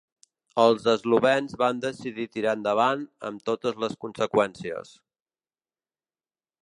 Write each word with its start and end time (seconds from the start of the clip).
Els 0.61 0.87
eslovens 0.93 1.53
van 1.63 1.83
decidir 1.83 2.25
tirar 2.37 2.55
endavant 2.59 3.03
amb 3.29 3.45
totes 3.51 3.77
les 3.85 3.95
conseqüències. 4.07 4.99